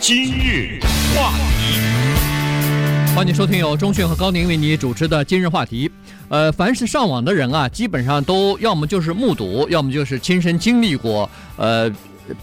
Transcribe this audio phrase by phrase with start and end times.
[0.00, 0.80] 今日
[1.14, 5.90] 话题，欢迎收听由钟迅和高宁为你主持的今日话题。
[6.30, 11.30] 呃，凡是上网的人啊，基本上都要么就是目睹，要么就是亲身经历过。
[11.56, 11.92] 呃。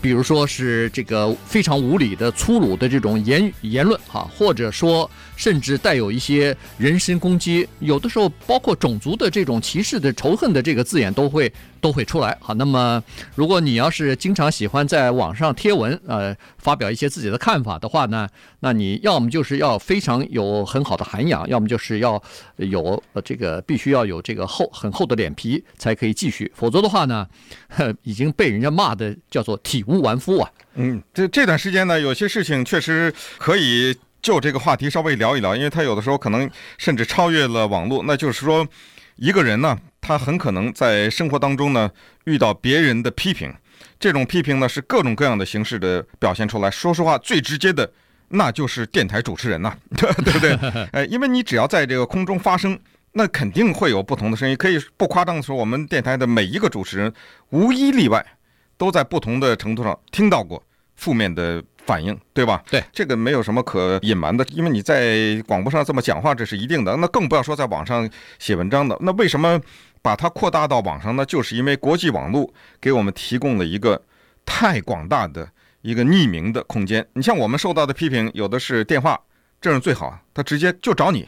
[0.02, 11.50] 比如说是这个非常无理的粗鲁的这种言言论哈，或者说甚至带有一些人身攻击，有的时候包括种族的这种歧视的仇恨的这个字眼都会
[11.88, 12.38] 都会出来。
[12.42, 13.02] 好，那么
[13.34, 18.28] 如果你要是经常喜欢在网上贴文，呃，发表一些自己的看法的话呢，
[18.60, 22.22] 那你要么就是要非常有很好的涵养，要么就是要
[22.58, 27.26] 有这个必须要有这个厚很厚的脸皮才可以继续，否则的话呢，
[28.04, 30.52] 已经被人家骂的叫做体无完肤啊。
[30.76, 38.68] 嗯，这这段时间呢，有些事情确实可以就这个话题稍微聊一聊，因为他有的时候可能甚至超越了网络，那就是说
[39.18, 39.78] 一个人呢。
[40.00, 41.92] 他很可能在生活当中呢
[42.24, 43.54] 遇到别人的批评，
[44.00, 46.72] 这种批评呢是各种各样的形式的表现出来。
[46.72, 47.92] 说实话，最直接的
[48.30, 50.58] 那就是电台主持人呐， 对不对？
[50.94, 52.80] 呃， 因为你只要在这个空中发声，
[53.12, 54.56] 那肯定会有不同的声音。
[54.56, 57.14] 可以不夸张的说，我们电台的每一个主持人
[57.50, 58.26] 无一例外
[58.78, 60.64] 都在不同的程度上听到过
[60.96, 62.62] 负面的反应，对吧？
[62.70, 66.96] 对，这个没有什么可隐瞒的，因为你在广播上这么讲话，这是一定的。
[66.98, 68.08] 那更不要说在网上
[68.38, 68.96] 写文章的。
[69.02, 69.60] 那为什么？
[70.00, 74.02] 把它扩大到网上呢，就是因为国际网络给我们提供了一个
[74.46, 75.50] 太广大的
[75.82, 77.06] 一个匿名的空间。
[77.14, 79.20] 你像我们受到的批评，有的是电话，
[79.60, 81.28] 这是最好，他直接就找你，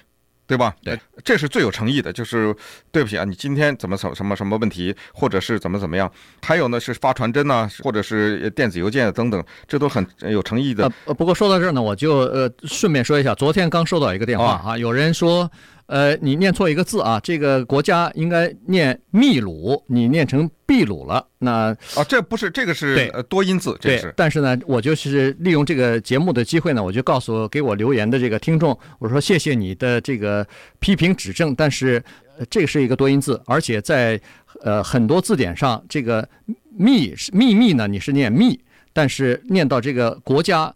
[0.50, 0.76] 对吧？
[0.84, 2.54] 对，这是最有诚意的，就是
[2.92, 6.12] 对不起啊，你今天怎么什么什么问题，或者是怎么怎么样。
[6.42, 10.92] 还有呢，是发传真呐，或者是电子邮件等等，这都很有诚意的。
[11.06, 15.50] 呃，不过说到这儿呢，我就呃顺便说一下，昨天刚收到一个电话啊，有人说。
[15.90, 17.20] 呃，你念错一个字啊！
[17.24, 21.26] 这个国家应该念秘鲁，你念成秘鲁了。
[21.40, 24.14] 那啊，这不是这个是呃多音字，这是。
[24.16, 30.46] 但是呢，我就是利用这个节目的机会呢，我就告诉给我留言的这个听众，我说谢谢你的这个
[30.80, 32.04] 批评指正，但是
[32.52, 34.22] 这个是一个多音字，而且在
[34.62, 36.30] 呃很多字典上，这个
[36.78, 38.60] 秘是秘密呢，你是念密，
[38.94, 40.72] 但是念到这个国家。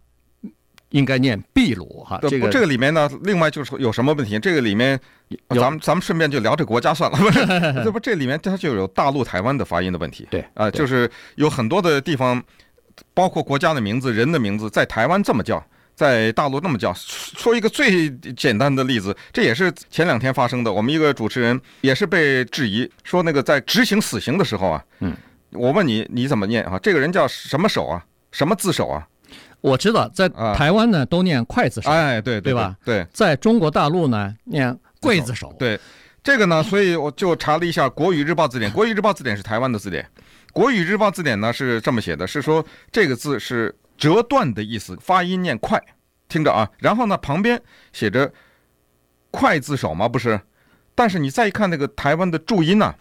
[0.93, 4.37] 应该念秘鲁哈，这个这个里面呢，另外就是有什么问题？
[4.37, 4.99] 这个里面，
[5.49, 7.39] 咱们咱们顺便就聊这国家算了，不是？
[7.83, 10.27] 这不这里面它就有大陆台湾的发音的问题。
[10.29, 12.41] 对啊，就是有很多的地方，
[13.13, 15.65] 包括国家的名字、人的名字，在台湾这么叫，
[15.95, 16.93] 在大陆那么叫。
[16.93, 20.71] 说一个最简单的例子，这也是前两天发生的。
[20.71, 25.11] 我们一个主持人也是被质疑说，那个在执行死刑的时候啊，嗯，
[25.53, 26.77] 我问你你怎么念啊？
[26.83, 28.05] 这个人叫什么手啊？
[28.31, 29.07] 什么自首啊？
[29.63, 32.75] 我知道，在台湾呢都念刽子手，哎，对对吧？
[32.83, 35.55] 对，在中国大陆呢念刽子手。
[35.57, 35.79] 对，
[36.21, 40.03] 这个呢， 所以我就查了一下《国语日报字典》，《国语日报字典》是台湾的字典，
[40.51, 45.81] 《国语日报字典》呢是这么写的，是说这个字是折断的意思，发音念快，
[46.27, 46.69] 听着啊。
[46.79, 47.61] 然后呢，旁边
[47.93, 48.29] 写着
[49.31, 50.09] 刽子手吗？
[50.09, 50.37] 不是，
[50.93, 52.93] 但是你再一看那个台湾的注音呢，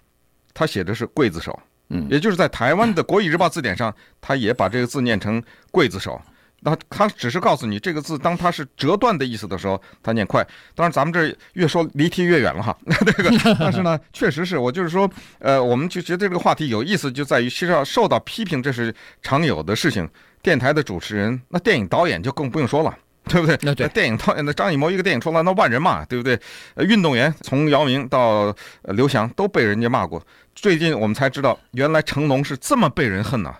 [0.54, 1.58] 它写的是刽子手，
[1.88, 5.42] 嗯，也就是在台湾的《国语日报字典》上，他也把这个字念成
[5.72, 6.22] 刽子手。
[6.64, 10.46] 那他只是告诉你这个字，当它是折断的意思的时候，他念快。
[10.74, 12.76] 当然，咱们这越说离题越远了哈。
[12.86, 20.08] 那这个，但是呢，确实是我就是说，呃，我们就觉得这个话题有意思，就在于其实要受到批评，这是常有的事情。
[20.40, 22.96] 电台的主持人，那电影导演就更不用说了，
[23.28, 23.58] 对不对？
[23.62, 26.38] 那对，电影导演的张艺谋一个电影出来，那万人骂，对不对？
[26.74, 30.24] 呃，运动员从姚明到刘翔都被人家骂过。
[30.54, 33.54] 最近我们才知道，原来成龙是这么被人恨呐。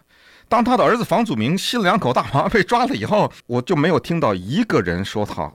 [0.52, 5.50] 当他的儿子房祖名吸了两口大麻被抓了以后，我就没有听到一个人说他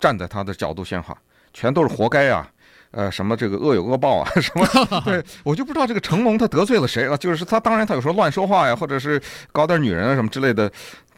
[0.00, 1.16] 站在他的角度说话，
[1.54, 2.50] 全都是活该啊！
[2.90, 4.28] 呃，什么这个恶有恶报啊？
[4.40, 4.66] 什么？
[5.06, 7.16] 对，我就不知道这个成龙他得罪了谁啊？
[7.16, 9.22] 就是他，当然他有时候乱说话呀，或者是
[9.52, 10.68] 搞点女人啊什么之类的，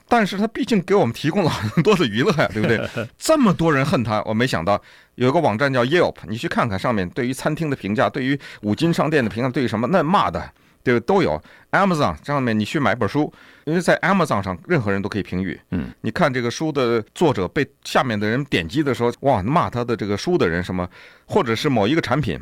[0.06, 2.86] 但是他毕竟给我们提供了很多的娱乐呀，对不对？
[3.16, 4.78] 这么多人恨他，我没想到
[5.14, 10.52] 有一个网站叫 Yelp，你去看看上面对于餐厅的评价，对于五金商店的评价，对于什么那骂的。
[10.82, 11.40] 对，都有。
[11.70, 13.32] Amazon 上面你去买本书，
[13.64, 15.58] 因为在 Amazon 上任何人都可以评语。
[15.70, 20.88] 嗯，你看这个书的作者被下面的人点击的时候，哇，骂他的这个书的人什么，
[21.24, 22.38] 或者是某一个产品，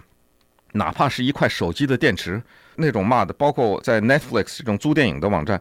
[0.72, 2.42] 哪怕是一块手机的电池，
[2.76, 5.60] 那种骂的，包括在 Netflix 这种租电影的网站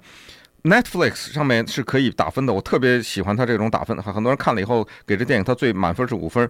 [0.63, 2.51] ，Netflix 上面是可以打分的。
[2.51, 6.49] 我特别喜欢他这种打分，很多人看了以后给这电影他最满分是五分。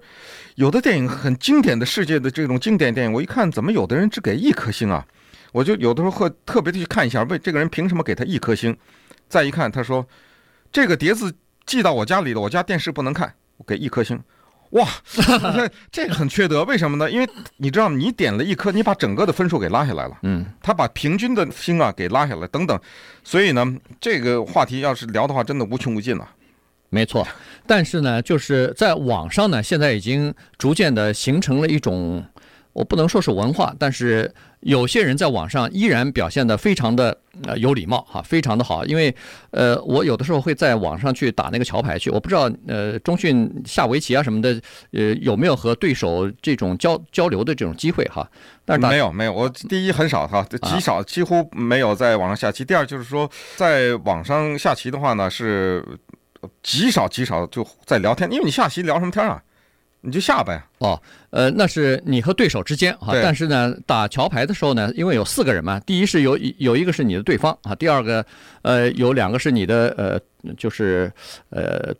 [0.55, 5.05] 有的电影很经典的世界的这种经典电影，我一看怎么有的人只给一颗星啊？
[5.51, 8.75] 我就有的时候会特别的去看一下，为这个人凭什么给他一颗星？
[9.27, 10.05] 再一看，他说
[10.71, 11.33] 这个碟子
[11.65, 14.19] 寄到我家里了，我家电视不能看，我给一颗星。
[14.71, 14.87] 哇，
[15.91, 17.09] 这个很缺德，为什么呢？
[17.09, 20.17] 因为你知道，你点了一颗，你把整个的分数给拉下来了。
[20.21, 22.79] 嗯，他把平均的星啊给拉下来，等等。
[23.23, 23.65] 所以呢，
[23.99, 26.29] 这个话题要是聊的话，真的无穷无尽了。
[26.91, 27.27] 没错，
[27.65, 32.23] 但是呢，就是在网上呢，现在已经逐渐的形成了一种，
[32.73, 34.31] 我不能说是文化，但是
[34.61, 38.85] 有些人在网上依然表现得非常的呃有礼貌哈，非常的好。
[38.85, 39.13] 因为
[39.51, 44.61] 呃，我有的时候会在网上去打那个桥牌去，我不知道呃，中训下围棋啊什么的，
[44.91, 48.29] 呃，有没有和对手这种交交流的这种机会哈？
[48.65, 52.63] 但是没有没有，我第一很少哈，极少，几乎没有在网上下棋。
[52.63, 55.83] 第二就是说，在网上下棋的话呢是。
[56.63, 59.43] 极少极少就在聊天，因为你下棋聊什么天啊？
[60.01, 60.63] 你就下呗。
[60.79, 63.13] 哦，呃，那是你和对手之间哈。
[63.21, 68.25] 但是呢，打桥牌的时候呢，因为有四个人嘛，第一是有有一个是你的对方啊，第二个
[68.61, 71.11] 呃有两个是你的呃就是
[71.49, 71.93] 呃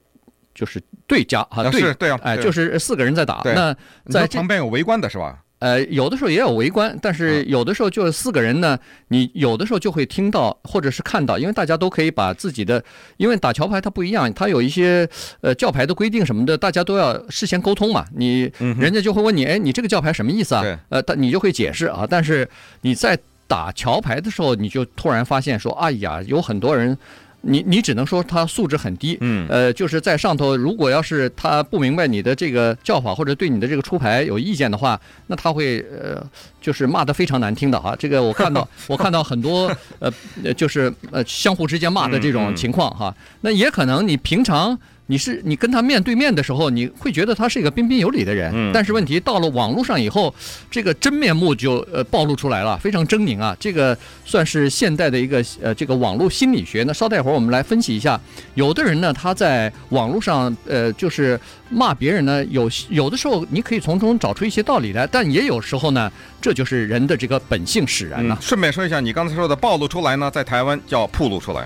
[0.55, 1.63] 就是对家哈。
[1.69, 3.41] 对是对啊，哎，就是四个人在打。
[3.43, 3.75] 那
[4.09, 5.39] 在旁边有围观的是吧？
[5.59, 8.79] 呃，有的时候也有围观，但是有的时候就是四个人呢，
[9.09, 12.81] 你有的时候就会听到或者是看到，因为大家都可以把自己的，
[13.17, 15.07] 因为打桥牌它不一样，它有一些
[15.41, 18.05] 呃叫牌的规定什么的，大家都要事先沟通嘛。
[18.15, 20.63] 你人家就会问你，哎，你这个叫牌什么意思啊？
[20.89, 22.07] 呃，但你就会解释啊。
[22.09, 22.49] 但是
[22.81, 26.97] 你在打桥牌的时候，你就突然发现说，哎呀，有很多人。
[27.41, 36.21] 你你只能说他素质很低，嗯，呃，就是在上头，如果要是他不明白你的这个叫法，或者对你的这个出牌有意见的话，那他会呃，
[36.61, 37.95] 就是骂的非常难听的啊。
[37.97, 40.11] 这个我看到， 我看到很多呃，
[40.55, 43.15] 就是呃，相互之间骂的这种情况哈。
[43.41, 44.77] 那也可能你平常。
[45.09, 50.33] 你是你跟他面对面的时候，你会觉得他是一个彬彬有礼的人，嗯，但是问题到了网络上以后，
[50.69, 53.57] 这个真面目就呃暴露出来了，非常狰狞啊！
[53.59, 56.83] 这个算是现代的一个呃这个网络心理学。
[56.85, 58.21] 那稍待会儿我们来分析一下，
[58.53, 61.39] 有的人呢他在网络上呃就是
[61.71, 68.37] 骂别人呢，有有的时候你可以从中找出一些道理来，但也有时候呢，这就是人的这个本性使然了。
[68.39, 71.65] 顺便说一下，你刚才说的暴露出来呢，在台湾叫暴露出来。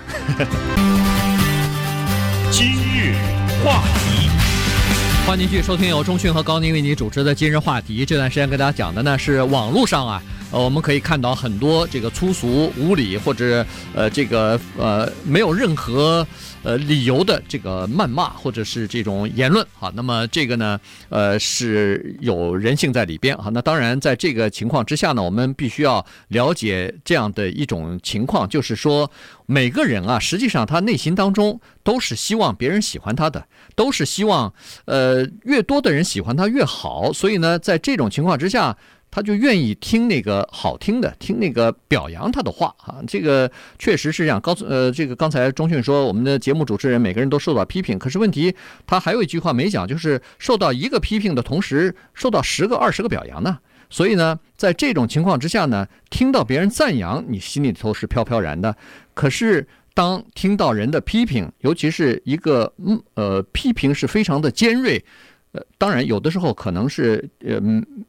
[2.55, 3.15] 今日
[3.65, 4.29] 话题，
[5.25, 8.05] 欢迎继续收听由中讯和高宁为您主持的今日话题。
[8.05, 10.21] 这段时间跟大家讲的呢是网络上啊，
[10.51, 13.65] 呃，我们可以看到很多这个粗俗无理或者
[13.95, 16.25] 呃这个呃没有任何。
[16.65, 20.79] 呃，理由的这个谩骂或者是这种言论，好，那么这个呢，
[21.09, 29.11] 呃，是有人性在里边，好，那当然在这个情况之下呢，我们必须要了解这样的一种情况，就是说
[29.53, 33.45] 每个人啊，实际上他内心当中都是希望别人喜欢他的，
[33.75, 34.51] 都是希望
[34.85, 38.75] 呃越多的人喜欢他越好，所以呢，在这种情况之下。
[39.15, 44.41] 他就愿意听那个好听的，听那个表扬他的话啊，这个确实是这样。
[44.41, 48.55] 高呃，这个刚才中讯说，我们的节目主持人每个人都受到批评，可是问题
[48.87, 53.59] 他还有一句话没讲，就是受到一个批评的同时，受到十个、二十个表扬呢。
[53.87, 58.75] 所以呢，在这种情况之下呢，听到别人赞扬，你心里头是飘飘然的。
[59.13, 65.05] 可是当听到人的批评，尤其是一个嗯呃批评是非常的尖锐。
[65.53, 67.61] 呃，当然，有的时候可能是呃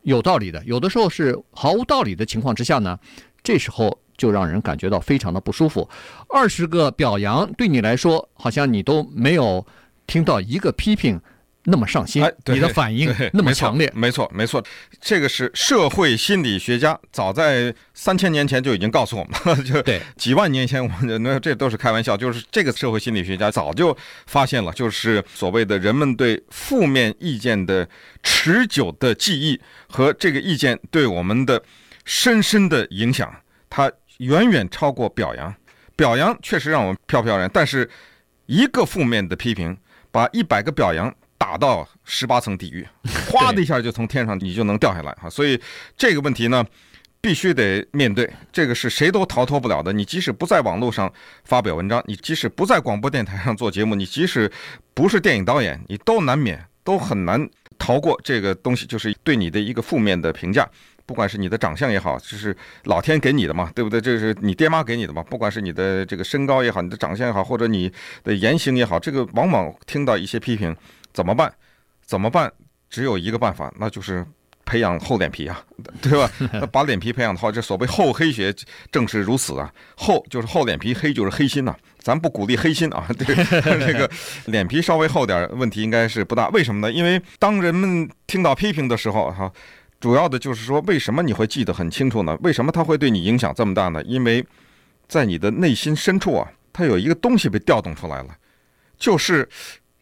[0.03, 2.99] 有道理的，有的时候是毫无道理的情况之下呢，
[3.43, 5.89] 这时候就让人感觉到非常的不舒服。
[6.29, 9.65] 二十个表扬对你来说，好像你都没有
[10.07, 11.21] 听到一个批评。
[11.67, 14.63] 那么上心，你的反应那么强烈，没错，没错，
[15.01, 23.97] 这个是社会心理学家早在三千年前就已经告诉我们了， 就对几万年前，我们那这都是开玩笑，就是这个社会心理学家早就
[24.27, 27.89] 发现了，就是所谓的人们对负面意见的
[28.23, 31.63] 持久的记忆和这个意见对我们的
[32.05, 33.35] 深深的影响，
[33.71, 35.55] 它远远超过表扬。
[35.97, 37.89] 表扬确实让我们飘飘然，但是
[38.47, 39.75] 一个负面的批评
[40.11, 41.15] 把一百个表扬。
[41.37, 42.87] 打到十八层地狱，
[43.31, 45.61] 哗的一下就从天上你就能掉下来哈，所以
[45.97, 46.65] 这个问题呢，
[47.21, 49.93] 必须得面对，这个是谁都逃脱不了的。
[49.93, 51.13] 你即使不在网络上
[51.45, 54.51] 发表文章，你即使不在广播电台上做节目，你即使
[54.93, 57.49] 不是电影导演，你都难免都很难
[57.79, 60.69] 逃过这个东西，就是对你的一个负面的评价。
[61.07, 64.01] 不管是你的长相也好，就是老天给你的嘛，对不对？
[64.01, 65.23] 这是你爹妈给你的嘛。
[65.23, 70.75] 不管是你的这个身高也好，你的长相也好，或者你的言行也好，这个往往听到一些批评。
[71.15, 71.51] 怎么办？
[72.05, 72.53] 怎么办？
[72.91, 74.25] 只有一个办法，那就是
[74.65, 75.65] 培养厚脸皮啊，
[76.03, 76.31] 对吧？
[76.71, 78.55] 把脸皮培养的话，这所谓厚黑学
[78.93, 79.73] 正是如此啊。
[79.97, 81.79] 厚就是厚脸皮，黑就是黑心呐、啊。
[81.99, 83.07] 咱不鼓励黑心啊。
[83.19, 83.35] 对，
[83.87, 84.09] 这个
[84.47, 86.49] 脸皮稍微厚点，问题应该是不大。
[86.51, 86.93] 为什么呢？
[86.93, 89.51] 因为当人们听到批评的时候，哈，
[89.99, 92.37] 主要的就是说，为什么你会记得很清楚呢？
[92.43, 94.03] 为什么它会对你影响这么大呢？
[94.05, 94.45] 因为
[95.09, 98.37] 在你的内心深处啊，它有一个东西被调动出来了，
[98.99, 99.49] 就是。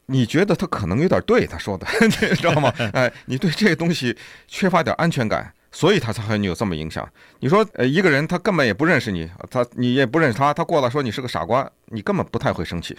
[0.06, 2.72] 你觉得他可能有点对，他说的， 你知道吗？
[2.92, 4.16] 哎，你对这个东西
[4.48, 7.08] 缺乏点安全感，所以他才会有这么影响。
[7.40, 12.96] 你说，呃，一个人他根本也不认识你，他你也不认识他，他过来说你是个傻瓜，你根本不太会生气，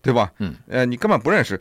[0.00, 0.32] 对吧？
[0.38, 1.60] 嗯，呃，你根本不认识。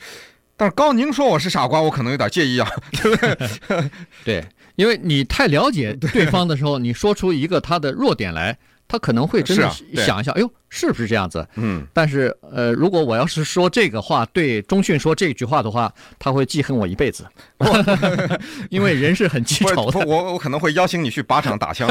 [0.57, 3.91] 但是高宁说我是傻瓜，我可能有点介意啊，对不对？
[4.23, 8.57] 对，因为你太了解对方的时候， 你说出一个他的弱点来。
[8.87, 11.45] 他可能会真的想一下，哎呦，是不是这样子？
[11.55, 11.85] 嗯。
[11.91, 17.25] 但是，呃，如果我要是说这个话，对中迅说这句话的话，他会记恨我一辈子，
[18.69, 19.99] 因为人是很记仇的。
[20.05, 21.89] 我我可能会邀请你去靶场打枪。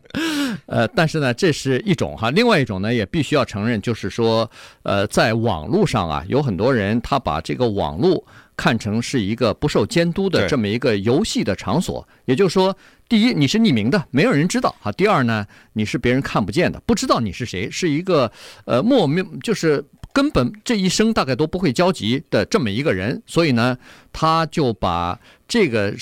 [0.66, 4.50] 呃，但是呢，这是一种哈，另外一种呢，也必须要承认，就是说，
[4.84, 8.24] 呃，在网络上啊，有很多人他把这个网络
[8.56, 12.74] 看成是一个不受监督的这么一个游戏的场所，也就是说。
[13.12, 14.90] 第一，你是匿名的，没有人知道啊。
[14.90, 18.32] 第二呢，你是别人看不见的，不知道你是谁，是一个
[18.64, 23.22] 呃莫名，就是根本这一生大概都不会交集的这么一个人。
[23.26, 23.76] 所以呢，
[24.14, 25.94] 他就把这个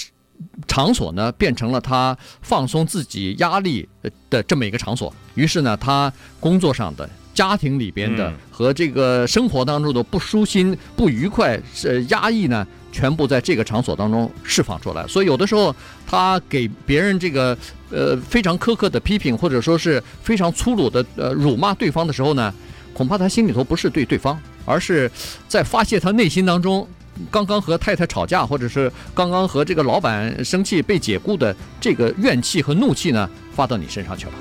[0.69, 3.89] 场所呢变成了他放松自己压力
[4.31, 5.13] 的这么一个场所。
[5.35, 12.65] 于是呢，他工作上的、家庭里边的和这个生活当中的不舒心、不愉快、是压抑呢。
[12.93, 15.75] 全部在这个场所当中释放出来，所以有的时候
[16.07, 17.57] 他给别人这个
[17.91, 22.53] 呃非常苛刻的批评，或者说是非常粗鲁的呃辱骂对方的时候呢，
[22.93, 25.11] 恐怕他心里头不是对对方，而是
[25.49, 26.87] 在发泄他内心当中
[27.31, 34.33] 刚刚和太太吵架，或者是刚刚和这个老板生气被解雇的这个怨气和怒气呢发到你身上去了。